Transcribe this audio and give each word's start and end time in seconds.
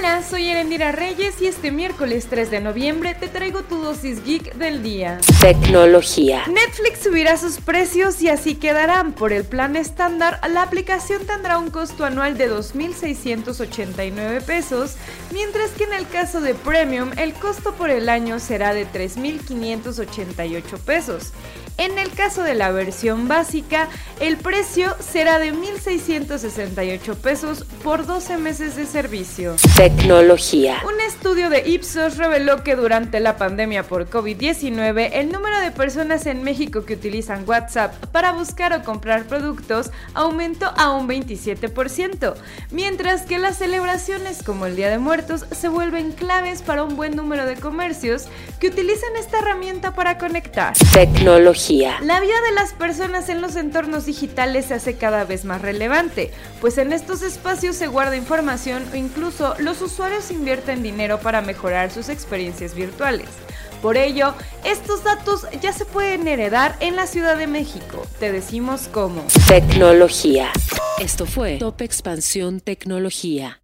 Hola, 0.00 0.22
soy 0.22 0.48
Erendira 0.48 0.92
Reyes 0.92 1.42
y 1.42 1.46
este 1.46 1.70
miércoles 1.70 2.26
3 2.30 2.50
de 2.50 2.62
noviembre 2.62 3.14
te 3.14 3.28
traigo 3.28 3.64
tu 3.64 3.82
dosis 3.82 4.24
geek 4.24 4.54
del 4.54 4.82
día. 4.82 5.18
Tecnología. 5.42 6.44
Netflix 6.46 7.00
subirá 7.02 7.36
sus 7.36 7.58
precios 7.58 8.22
y 8.22 8.30
así 8.30 8.54
quedarán. 8.54 9.12
Por 9.12 9.34
el 9.34 9.44
plan 9.44 9.76
estándar, 9.76 10.40
la 10.48 10.62
aplicación 10.62 11.26
tendrá 11.26 11.58
un 11.58 11.68
costo 11.68 12.06
anual 12.06 12.38
de 12.38 12.50
2.689 12.50 14.42
pesos, 14.42 14.96
mientras 15.34 15.72
que 15.72 15.84
en 15.84 15.92
el 15.92 16.08
caso 16.08 16.40
de 16.40 16.54
Premium, 16.54 17.10
el 17.18 17.34
costo 17.34 17.74
por 17.74 17.90
el 17.90 18.08
año 18.08 18.38
será 18.38 18.72
de 18.72 18.86
3.588 18.86 20.78
pesos. 20.78 21.32
En 21.78 21.98
el 21.98 22.10
caso 22.10 22.42
de 22.42 22.54
la 22.54 22.70
versión 22.70 23.28
básica, 23.28 23.88
el 24.20 24.36
precio 24.36 24.96
será 25.00 25.38
de 25.38 25.52
1.668 25.52 27.16
pesos 27.16 27.64
por 27.82 28.06
12 28.06 28.38
meses 28.38 28.76
de 28.76 28.86
servicio. 28.86 29.56
Tecnología. 29.76 30.82
Un 30.84 31.00
estudio 31.00 31.50
de 31.50 31.68
Ipsos 31.68 32.16
reveló 32.16 32.62
que 32.62 32.76
durante 32.76 33.20
la 33.20 33.36
pandemia 33.36 33.82
por 33.82 34.08
COVID-19, 34.10 35.10
el 35.12 35.30
número 35.30 35.59
de 35.60 35.70
personas 35.70 36.26
en 36.26 36.42
México 36.42 36.84
que 36.84 36.94
utilizan 36.94 37.48
WhatsApp 37.48 37.94
para 38.06 38.32
buscar 38.32 38.72
o 38.72 38.82
comprar 38.82 39.24
productos 39.24 39.90
aumentó 40.14 40.72
a 40.76 40.90
un 40.90 41.08
27%, 41.08 42.34
mientras 42.70 43.22
que 43.22 43.38
las 43.38 43.58
celebraciones 43.58 44.42
como 44.42 44.66
el 44.66 44.76
Día 44.76 44.90
de 44.90 44.98
Muertos 44.98 45.44
se 45.50 45.68
vuelven 45.68 46.12
claves 46.12 46.62
para 46.62 46.84
un 46.84 46.96
buen 46.96 47.16
número 47.16 47.46
de 47.46 47.56
comercios 47.56 48.26
que 48.58 48.68
utilizan 48.68 49.16
esta 49.16 49.38
herramienta 49.38 49.94
para 49.94 50.18
conectar. 50.18 50.74
Tecnología. 50.92 51.98
La 52.02 52.20
vida 52.20 52.40
de 52.48 52.54
las 52.54 52.72
personas 52.72 53.28
en 53.28 53.40
los 53.40 53.56
entornos 53.56 54.06
digitales 54.06 54.66
se 54.66 54.74
hace 54.74 54.96
cada 54.96 55.24
vez 55.24 55.44
más 55.44 55.62
relevante, 55.62 56.32
pues 56.60 56.78
en 56.78 56.92
estos 56.92 57.22
espacios 57.22 57.76
se 57.76 57.86
guarda 57.86 58.16
información 58.16 58.84
o 58.92 58.96
incluso 58.96 59.54
los 59.58 59.80
usuarios 59.82 60.30
invierten 60.30 60.82
dinero 60.82 61.20
para 61.20 61.40
mejorar 61.40 61.90
sus 61.90 62.08
experiencias 62.08 62.74
virtuales. 62.74 63.28
Por 63.82 63.96
ello, 63.96 64.34
estos 64.62 65.02
datos 65.04 65.46
ya 65.60 65.72
se 65.72 65.84
pueden 65.84 66.26
heredar 66.26 66.76
en 66.80 66.96
la 66.96 67.06
Ciudad 67.06 67.36
de 67.36 67.46
México. 67.46 68.06
Te 68.18 68.32
decimos 68.32 68.88
cómo. 68.92 69.26
Tecnología. 69.48 70.50
Esto 70.98 71.26
fue 71.26 71.58
Top 71.58 71.80
Expansión 71.80 72.60
Tecnología. 72.60 73.60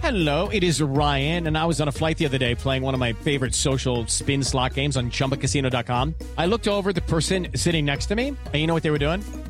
Hello, 0.00 0.48
it 0.48 0.64
is 0.64 0.80
Ryan, 0.80 1.46
and 1.46 1.56
I 1.56 1.66
was 1.66 1.80
on 1.80 1.86
a 1.86 1.92
flight 1.92 2.16
the 2.16 2.24
other 2.24 2.38
day 2.38 2.54
playing 2.54 2.82
one 2.82 2.94
of 2.94 3.00
my 3.00 3.12
favorite 3.12 3.54
social 3.54 4.06
spin 4.06 4.42
slot 4.42 4.74
games 4.74 4.96
on 4.96 5.10
chumbacasino.com. 5.10 6.14
I 6.38 6.46
looked 6.46 6.66
over 6.66 6.92
the 6.92 7.02
person 7.02 7.48
sitting 7.54 7.84
next 7.84 8.06
to 8.06 8.16
me, 8.16 8.28
and 8.28 8.54
you 8.54 8.66
know 8.66 8.74
what 8.74 8.82
they 8.82 8.90
were 8.90 8.98
doing? 8.98 9.22